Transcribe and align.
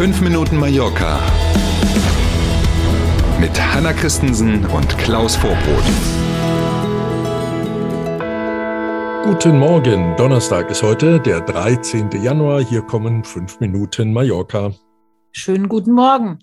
5 0.00 0.22
Minuten 0.22 0.56
Mallorca 0.56 1.20
mit 3.38 3.50
Hanna 3.60 3.92
Christensen 3.92 4.64
und 4.64 4.96
Klaus 4.96 5.36
Vorbrot. 5.36 5.84
Guten 9.24 9.58
Morgen, 9.58 10.16
Donnerstag 10.16 10.70
ist 10.70 10.82
heute, 10.82 11.20
der 11.20 11.42
13. 11.42 12.12
Januar. 12.12 12.62
Hier 12.62 12.80
kommen 12.80 13.24
5 13.24 13.60
Minuten 13.60 14.14
Mallorca. 14.14 14.72
Schönen 15.32 15.68
guten 15.68 15.92
Morgen. 15.92 16.38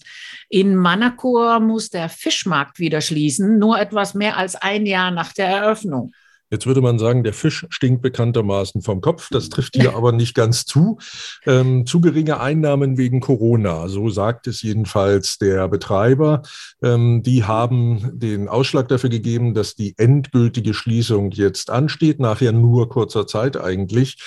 In 0.49 0.75
Manacor 0.75 1.59
muss 1.59 1.89
der 1.89 2.09
Fischmarkt 2.09 2.77
wieder 2.77 3.01
schließen, 3.01 3.57
nur 3.57 3.79
etwas 3.79 4.13
mehr 4.13 4.37
als 4.37 4.53
ein 4.55 4.85
Jahr 4.85 5.09
nach 5.09 5.33
der 5.33 5.47
Eröffnung. 5.47 6.11
Jetzt 6.49 6.65
würde 6.65 6.81
man 6.81 6.97
sagen, 6.97 7.23
der 7.23 7.33
Fisch 7.33 7.65
stinkt 7.69 8.01
bekanntermaßen 8.01 8.81
vom 8.81 9.01
Kopf. 9.01 9.29
Das 9.31 9.49
trifft 9.49 9.75
hier 9.75 9.95
aber 9.95 10.13
nicht 10.13 10.33
ganz 10.33 10.65
zu. 10.65 10.97
Ähm, 11.45 11.85
zu 11.85 11.99
geringe 11.99 12.39
Einnahmen 12.39 12.97
wegen 12.97 13.19
Corona, 13.19 13.89
so 13.89 14.09
sagt 14.09 14.47
es 14.47 14.61
jedenfalls 14.61 15.37
der 15.39 15.67
Betreiber. 15.67 16.43
Ähm, 16.81 17.21
die 17.23 17.43
haben 17.43 18.11
den 18.17 18.47
Ausschlag 18.47 18.87
dafür 18.87 19.09
gegeben, 19.09 19.53
dass 19.53 19.75
die 19.75 19.95
endgültige 19.97 20.73
Schließung 20.73 21.31
jetzt 21.31 21.69
ansteht, 21.69 22.19
nachher 22.19 22.53
nur 22.53 22.87
kurzer 22.89 23.27
Zeit 23.27 23.59
eigentlich. 23.59 24.17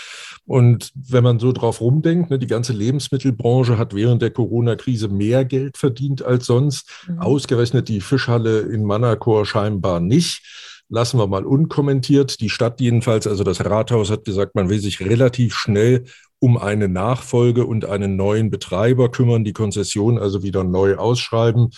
Und 0.44 0.90
wenn 0.94 1.24
man 1.24 1.38
so 1.38 1.52
drauf 1.52 1.80
rumdenkt, 1.80 2.30
ne, 2.30 2.38
die 2.38 2.46
ganze 2.46 2.72
Lebensmittelbranche 2.72 3.78
hat 3.78 3.94
während 3.94 4.20
der 4.20 4.30
Corona-Krise 4.30 5.08
mehr 5.08 5.44
Geld 5.44 5.78
verdient 5.78 6.22
als 6.22 6.46
sonst. 6.46 6.90
Mhm. 7.06 7.20
Ausgerechnet 7.20 7.88
die 7.88 8.00
Fischhalle 8.00 8.60
in 8.60 8.84
Manacor 8.84 9.46
scheinbar 9.46 10.00
nicht 10.00 10.42
lassen 10.90 11.18
wir 11.18 11.26
mal 11.26 11.46
unkommentiert. 11.46 12.40
Die 12.40 12.50
Stadt 12.50 12.80
jedenfalls, 12.80 13.26
also 13.26 13.44
das 13.44 13.64
Rathaus 13.64 14.10
hat 14.10 14.24
gesagt, 14.24 14.54
man 14.54 14.68
will 14.68 14.80
sich 14.80 15.00
relativ 15.00 15.54
schnell 15.54 16.04
um 16.40 16.56
eine 16.56 16.88
Nachfolge 16.88 17.66
und 17.66 17.84
einen 17.84 18.16
neuen 18.16 18.50
Betreiber 18.50 19.10
kümmern, 19.10 19.44
die 19.44 19.52
Konzession 19.52 20.18
also 20.18 20.42
wieder 20.42 20.64
neu 20.64 20.96
ausschreiben. 20.96 21.70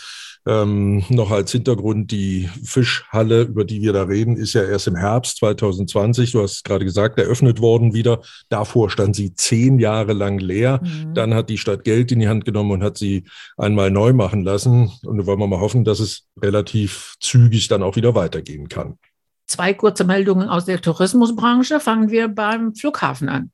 Ähm, 0.44 1.04
noch 1.08 1.30
als 1.30 1.52
Hintergrund, 1.52 2.10
die 2.10 2.48
Fischhalle, 2.64 3.42
über 3.42 3.64
die 3.64 3.80
wir 3.80 3.92
da 3.92 4.04
reden, 4.04 4.36
ist 4.36 4.54
ja 4.54 4.64
erst 4.64 4.88
im 4.88 4.96
Herbst 4.96 5.36
2020, 5.38 6.32
du 6.32 6.42
hast 6.42 6.64
gerade 6.64 6.84
gesagt, 6.84 7.18
eröffnet 7.18 7.60
worden 7.60 7.94
wieder. 7.94 8.22
Davor 8.48 8.90
stand 8.90 9.14
sie 9.14 9.34
zehn 9.34 9.78
Jahre 9.78 10.14
lang 10.14 10.38
leer. 10.38 10.80
Mhm. 10.82 11.14
Dann 11.14 11.34
hat 11.34 11.48
die 11.48 11.58
Stadt 11.58 11.84
Geld 11.84 12.10
in 12.10 12.18
die 12.18 12.28
Hand 12.28 12.44
genommen 12.44 12.72
und 12.72 12.82
hat 12.82 12.98
sie 12.98 13.24
einmal 13.56 13.92
neu 13.92 14.12
machen 14.12 14.42
lassen. 14.42 14.90
Und 15.04 15.18
da 15.18 15.26
wollen 15.26 15.38
wir 15.38 15.46
mal 15.46 15.60
hoffen, 15.60 15.84
dass 15.84 16.00
es 16.00 16.24
relativ 16.40 17.14
zügig 17.20 17.68
dann 17.68 17.84
auch 17.84 17.94
wieder 17.94 18.16
weitergehen 18.16 18.68
kann. 18.68 18.98
Zwei 19.46 19.74
kurze 19.74 20.04
Meldungen 20.04 20.48
aus 20.48 20.64
der 20.64 20.80
Tourismusbranche. 20.80 21.78
Fangen 21.78 22.10
wir 22.10 22.26
beim 22.26 22.74
Flughafen 22.74 23.28
an. 23.28 23.52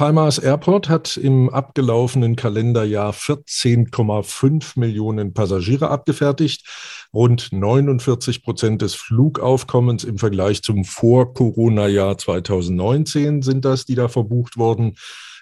Palmas 0.00 0.38
Airport 0.38 0.88
hat 0.88 1.18
im 1.18 1.50
abgelaufenen 1.50 2.34
Kalenderjahr 2.34 3.12
14,5 3.12 4.78
Millionen 4.80 5.34
Passagiere 5.34 5.90
abgefertigt. 5.90 6.66
Rund 7.12 7.52
49 7.52 8.42
Prozent 8.42 8.80
des 8.80 8.94
Flugaufkommens 8.94 10.04
im 10.04 10.16
Vergleich 10.16 10.62
zum 10.62 10.86
Vor-Corona-Jahr 10.86 12.16
2019 12.16 13.42
sind 13.42 13.66
das, 13.66 13.84
die 13.84 13.94
da 13.94 14.08
verbucht 14.08 14.56
wurden. 14.56 14.96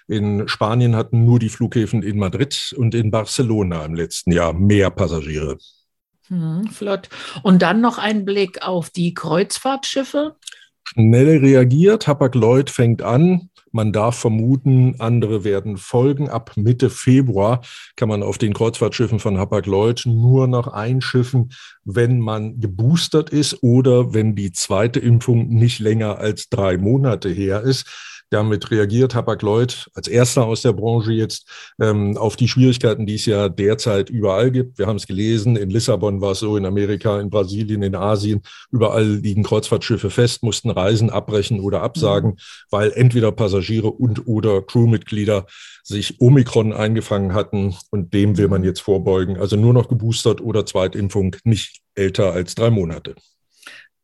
In 0.09 0.49
Spanien 0.49 0.93
hatten 0.93 1.23
nur 1.23 1.39
die 1.39 1.47
Flughäfen 1.47 2.03
in 2.03 2.17
Madrid 2.17 2.75
und 2.77 2.93
in 2.93 3.11
Barcelona 3.11 3.85
im 3.85 3.95
letzten 3.95 4.33
Jahr 4.33 4.51
mehr 4.51 4.89
Passagiere. 4.89 5.57
Hm, 6.27 6.67
flott. 6.67 7.07
Und 7.43 7.61
dann 7.61 7.79
noch 7.79 7.97
ein 7.97 8.25
Blick 8.25 8.61
auf 8.61 8.89
die 8.89 9.13
Kreuzfahrtschiffe. 9.13 10.35
Schnell 10.83 11.37
reagiert, 11.37 12.07
Hapag-Lloyd 12.07 12.71
fängt 12.71 13.03
an. 13.03 13.48
Man 13.71 13.91
darf 13.91 14.17
vermuten, 14.17 14.95
andere 14.99 15.43
werden 15.43 15.77
folgen. 15.77 16.29
Ab 16.29 16.53
Mitte 16.55 16.89
Februar 16.89 17.61
kann 17.95 18.09
man 18.09 18.23
auf 18.23 18.37
den 18.37 18.53
Kreuzfahrtschiffen 18.53 19.19
von 19.19 19.37
Hapag-Lloyd 19.37 20.03
nur 20.05 20.47
noch 20.47 20.67
einschiffen, 20.67 21.51
wenn 21.83 22.19
man 22.19 22.59
geboostert 22.59 23.29
ist 23.29 23.61
oder 23.61 24.13
wenn 24.13 24.35
die 24.35 24.51
zweite 24.51 24.99
Impfung 24.99 25.49
nicht 25.49 25.79
länger 25.79 26.17
als 26.17 26.49
drei 26.49 26.77
Monate 26.77 27.29
her 27.29 27.61
ist. 27.61 28.18
Damit 28.31 28.69
reagiert 28.69 29.15
Hapag-Lloyd 29.15 29.89
als 29.95 30.07
erster 30.07 30.45
aus 30.45 30.61
der 30.61 30.73
Branche 30.73 31.11
jetzt 31.11 31.47
ähm, 31.81 32.15
auf 32.15 32.35
die 32.35 32.47
Schwierigkeiten, 32.47 33.07
die 33.07 33.15
es 33.15 33.25
ja 33.25 33.49
derzeit 33.49 34.09
überall 34.09 34.51
gibt. 34.51 34.77
Wir 34.77 34.85
haben 34.85 34.97
es 34.97 35.07
gelesen, 35.07 35.55
in 35.55 35.71
Lissabon 35.71 36.21
war 36.21 36.33
es 36.33 36.39
so, 36.39 36.55
in 36.55 36.65
Amerika, 36.65 37.19
in 37.19 37.31
Brasilien, 37.31 37.81
in 37.81 37.95
Asien, 37.95 38.41
überall 38.71 39.05
liegen 39.05 39.43
Kreuzfahrtschiffe 39.43 40.11
fest, 40.11 40.43
mussten 40.43 40.69
Reisen 40.69 41.09
abbrechen 41.09 41.59
oder 41.59 41.81
absagen, 41.81 42.31
mhm. 42.31 42.37
weil 42.69 42.91
entweder 42.91 43.31
Passagiere 43.31 43.87
und 43.87 44.27
oder 44.27 44.61
Crewmitglieder 44.61 45.47
sich 45.83 46.21
Omikron 46.21 46.71
eingefangen 46.71 47.33
hatten 47.33 47.75
und 47.89 48.13
dem 48.13 48.37
will 48.37 48.47
man 48.47 48.63
jetzt 48.63 48.81
vorbeugen. 48.81 49.37
Also 49.37 49.55
nur 49.55 49.73
noch 49.73 49.87
geboostert 49.87 50.39
oder 50.39 50.65
Zweitimpfung, 50.65 51.35
nicht 51.43 51.81
älter 51.95 52.31
als 52.31 52.53
drei 52.53 52.69
Monate. 52.69 53.15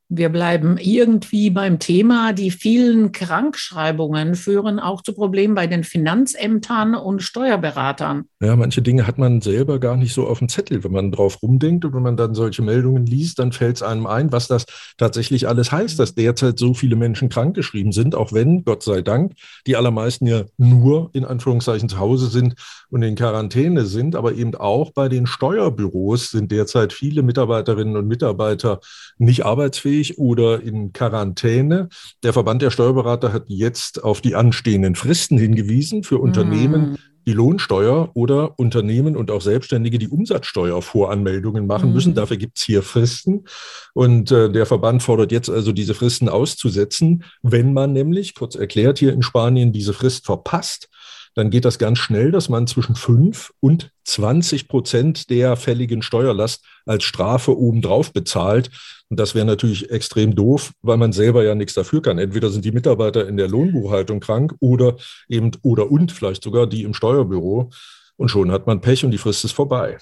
Wir 0.07 0.29
bleiben 0.29 0.77
irgendwie 0.77 1.49
beim 1.49 1.79
Thema. 1.79 2.31
Die 2.31 2.51
vielen 2.51 3.11
Krankschreibungen 3.11 4.35
führen 4.35 4.79
auch 4.79 5.01
zu 5.01 5.13
Problemen 5.13 5.55
bei 5.55 5.65
den 5.65 5.83
Finanzämtern 5.83 6.93
und 6.93 7.23
Steuerberatern. 7.23 8.25
Ja, 8.39 8.55
manche 8.55 8.83
Dinge 8.83 9.07
hat 9.07 9.17
man 9.17 9.41
selber 9.41 9.79
gar 9.79 9.97
nicht 9.97 10.13
so 10.13 10.27
auf 10.27 10.37
dem 10.37 10.47
Zettel. 10.47 10.83
Wenn 10.83 10.91
man 10.91 11.11
drauf 11.11 11.41
rumdenkt 11.41 11.85
und 11.85 11.95
wenn 11.95 12.03
man 12.03 12.17
dann 12.17 12.35
solche 12.35 12.61
Meldungen 12.61 13.07
liest, 13.07 13.39
dann 13.39 13.51
fällt 13.51 13.77
es 13.77 13.81
einem 13.81 14.05
ein, 14.05 14.31
was 14.31 14.47
das 14.47 14.65
tatsächlich 14.97 15.47
alles 15.47 15.71
heißt, 15.71 15.97
dass 15.97 16.13
derzeit 16.13 16.59
so 16.59 16.75
viele 16.75 16.95
Menschen 16.95 17.29
krankgeschrieben 17.29 17.91
sind, 17.91 18.13
auch 18.13 18.31
wenn, 18.31 18.63
Gott 18.63 18.83
sei 18.83 19.01
Dank, 19.01 19.33
die 19.65 19.75
allermeisten 19.75 20.27
ja 20.27 20.43
nur 20.57 21.09
in 21.13 21.25
Anführungszeichen 21.25 21.89
zu 21.89 21.97
Hause 21.97 22.27
sind 22.27 22.53
und 22.91 23.01
in 23.01 23.15
Quarantäne 23.15 23.85
sind. 23.85 24.15
Aber 24.15 24.33
eben 24.33 24.53
auch 24.53 24.91
bei 24.91 25.09
den 25.09 25.25
Steuerbüros 25.25 26.29
sind 26.29 26.51
derzeit 26.51 26.93
viele 26.93 27.23
Mitarbeiterinnen 27.23 27.97
und 27.97 28.07
Mitarbeiter 28.07 28.81
nicht 29.17 29.45
arbeitsfähig 29.45 29.94
arbeitsunfähig 29.95 30.17
oder 30.17 30.61
in 30.61 30.93
Quarantäne. 30.93 31.89
Der 32.23 32.33
Verband 32.33 32.61
der 32.61 32.71
Steuerberater 32.71 33.33
hat 33.33 33.45
jetzt 33.47 34.03
auf 34.03 34.21
die 34.21 34.35
anstehenden 34.35 34.95
Fristen 34.95 35.37
hingewiesen 35.37 36.03
für 36.03 36.19
Unternehmen, 36.19 36.91
mm. 36.91 36.97
die 37.25 37.33
Lohnsteuer 37.33 38.11
oder 38.13 38.59
Unternehmen 38.59 39.15
und 39.15 39.31
auch 39.31 39.41
Selbstständige, 39.41 39.97
die 39.97 40.09
Umsatzsteuervoranmeldungen 40.09 41.65
machen 41.65 41.93
müssen. 41.93 42.13
Mm. 42.13 42.15
Dafür 42.15 42.37
gibt 42.37 42.57
es 42.57 42.63
hier 42.63 42.83
Fristen. 42.83 43.45
Und 43.93 44.31
äh, 44.31 44.51
der 44.51 44.65
Verband 44.65 45.03
fordert 45.03 45.31
jetzt 45.31 45.49
also, 45.49 45.71
diese 45.71 45.93
Fristen 45.93 46.29
auszusetzen. 46.29 47.23
Wenn 47.41 47.73
man 47.73 47.93
nämlich, 47.93 48.35
kurz 48.35 48.55
erklärt, 48.55 48.99
hier 48.99 49.13
in 49.13 49.21
Spanien 49.21 49.71
diese 49.71 49.93
Frist 49.93 50.25
verpasst, 50.25 50.89
dann 51.35 51.49
geht 51.49 51.65
das 51.65 51.77
ganz 51.77 51.99
schnell, 51.99 52.31
dass 52.31 52.49
man 52.49 52.65
zwischen 52.65 52.95
5 52.95 53.51
und 53.59 53.91
20 54.05 54.67
Prozent 54.67 55.29
der 55.29 55.57
fälligen 55.57 56.01
Steuerlast 56.01 56.63
als 56.85 57.03
Strafe 57.03 57.57
obendrauf 57.57 58.13
bezahlt. 58.13 58.71
Und 59.09 59.19
das 59.19 59.35
wäre 59.35 59.45
natürlich 59.45 59.91
extrem 59.91 60.33
doof, 60.33 60.71
weil 60.81 60.97
man 60.97 61.11
selber 61.11 61.43
ja 61.43 61.53
nichts 61.53 61.73
dafür 61.73 62.01
kann. 62.01 62.17
Entweder 62.17 62.49
sind 62.49 62.65
die 62.65 62.71
Mitarbeiter 62.71 63.27
in 63.27 63.37
der 63.37 63.49
Lohnbuchhaltung 63.49 64.21
krank 64.21 64.55
oder 64.59 64.95
eben 65.27 65.51
oder 65.61 65.91
und 65.91 66.11
vielleicht 66.11 66.43
sogar 66.43 66.67
die 66.67 66.83
im 66.83 66.93
Steuerbüro. 66.93 67.69
Und 68.15 68.29
schon 68.29 68.51
hat 68.51 68.65
man 68.65 68.79
Pech 68.79 69.03
und 69.03 69.11
die 69.11 69.17
Frist 69.17 69.43
ist 69.43 69.51
vorbei. 69.51 69.97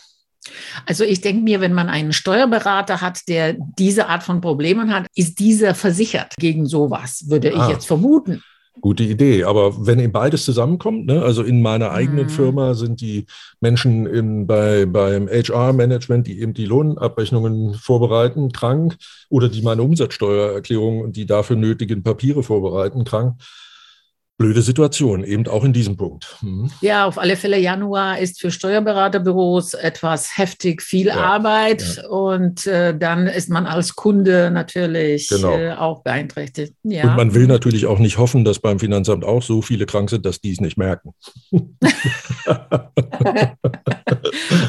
Also 0.86 1.04
ich 1.04 1.22
denke 1.22 1.42
mir, 1.42 1.62
wenn 1.62 1.74
man 1.74 1.90
einen 1.90 2.14
Steuerberater 2.14 3.02
hat, 3.02 3.28
der 3.28 3.56
diese 3.80 4.08
Art 4.08 4.24
von 4.24 4.42
Problemen 4.42 4.94
hat, 4.94 5.08
ist 5.16 5.40
dieser 5.40 5.74
versichert 5.74 6.36
gegen 6.38 6.66
sowas, 6.66 7.24
würde 7.28 7.56
ah. 7.56 7.64
ich 7.64 7.74
jetzt 7.74 7.88
vermuten. 7.88 8.44
Gute 8.82 9.04
Idee. 9.04 9.44
Aber 9.44 9.86
wenn 9.86 10.00
eben 10.00 10.12
beides 10.12 10.46
zusammenkommt, 10.46 11.06
ne, 11.06 11.22
also 11.22 11.44
in 11.44 11.62
meiner 11.62 11.92
eigenen 11.92 12.26
mhm. 12.26 12.30
Firma 12.30 12.74
sind 12.74 13.02
die 13.02 13.28
Menschen 13.60 14.06
in, 14.08 14.48
bei, 14.48 14.86
beim 14.86 15.28
HR-Management, 15.28 16.28
die 16.28 16.42
eben 16.42 16.54
die 16.54 16.66
Lohnabrechnungen 16.66 17.76
vorbereiten, 17.76 18.52
krank 18.52 18.98
oder 19.30 19.48
die 19.48 19.62
meine 19.62 19.84
Umsatzsteuererklärung 19.84 21.02
und 21.02 21.16
die 21.16 21.26
dafür 21.26 21.56
nötigen 21.56 22.04
Papiere 22.04 22.42
vorbereiten, 22.42 23.04
krank 23.04 23.36
blöde 24.38 24.62
Situation, 24.62 25.24
eben 25.24 25.48
auch 25.48 25.64
in 25.64 25.74
diesem 25.74 25.96
Punkt. 25.96 26.38
Mhm. 26.42 26.70
Ja, 26.82 27.06
auf 27.06 27.18
alle 27.20 27.36
Fälle, 27.36 27.60
Januar 27.60 28.18
ist 28.20 28.42
für 28.42 28.52
Steuerberaterbüros 28.52 29.74
etwas 29.76 30.38
heftig 30.38 30.82
viel 30.82 31.08
ja, 31.08 31.16
Arbeit 31.16 31.98
ja. 31.98 32.08
und 32.08 32.66
äh, 32.66 32.98
dann 32.98 33.28
ist 33.28 33.50
man 33.50 33.66
als 33.68 33.96
Kunde 33.96 34.50
natürlich 34.52 35.28
genau. 35.28 35.58
äh, 35.58 35.74
auch 35.74 36.04
beeinträchtigt. 36.04 36.74
Ja. 36.84 37.04
Und 37.04 37.16
man 37.16 37.34
will 37.36 37.48
natürlich 37.48 37.86
auch 37.86 38.00
nicht 38.00 38.18
hoffen, 38.18 38.44
dass 38.44 38.60
beim 38.60 38.80
Finanzamt 38.80 39.24
auch 39.24 39.44
so 39.44 39.62
viele 39.62 39.86
krank 39.86 40.10
sind, 40.10 40.26
dass 40.26 40.42
die 40.42 40.52
es 40.52 40.60
nicht 40.62 40.78
merken. 40.78 41.14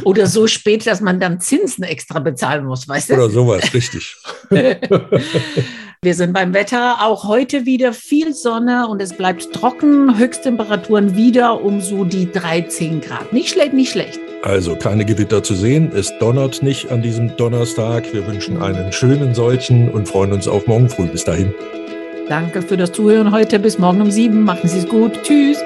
Oder 0.05 0.27
so 0.27 0.47
spät, 0.47 0.87
dass 0.87 1.01
man 1.01 1.19
dann 1.21 1.41
Zinsen 1.41 1.85
extra 1.85 2.19
bezahlen 2.19 2.67
muss, 2.67 2.87
weißt 2.87 3.11
du? 3.11 3.15
Oder 3.15 3.31
sowas, 3.31 3.73
richtig. 3.73 4.15
Wir 6.05 6.15
sind 6.15 6.35
beim 6.35 6.53
Wetter 6.53 6.97
auch 7.01 7.27
heute 7.27 7.65
wieder 7.65 7.95
viel 7.95 8.35
Sonne 8.35 8.89
und 8.89 9.01
es 9.01 9.15
bleibt 9.15 9.55
trocken. 9.55 10.19
Höchsttemperaturen 10.19 11.17
wieder 11.17 11.65
um 11.65 11.81
so 11.81 12.05
die 12.05 12.31
13 12.31 13.01
Grad. 13.01 13.33
Nicht 13.33 13.49
schlecht, 13.49 13.73
nicht 13.73 13.93
schlecht. 13.93 14.21
Also 14.43 14.77
keine 14.77 15.07
Gewitter 15.07 15.43
zu 15.43 15.55
sehen. 15.55 15.91
Es 15.97 16.13
donnert 16.19 16.63
nicht 16.63 16.93
an 16.93 17.01
diesem 17.01 17.35
Donnerstag. 17.39 18.13
Wir 18.13 18.27
wünschen 18.27 18.61
einen 18.61 18.93
schönen 18.93 19.35
solchen 19.35 19.91
und 19.91 20.07
freuen 20.07 20.35
uns 20.35 20.47
auf 20.47 20.67
morgen 20.67 20.91
früh. 20.91 21.07
Bis 21.07 21.25
dahin. 21.25 21.55
Danke 22.29 22.61
für 22.61 22.77
das 22.77 22.93
Zuhören 22.93 23.33
heute. 23.33 23.59
Bis 23.59 23.79
morgen 23.79 24.03
um 24.03 24.11
sieben. 24.11 24.43
Machen 24.43 24.69
Sie 24.69 24.81
es 24.81 24.87
gut. 24.87 25.23
Tschüss. 25.23 25.57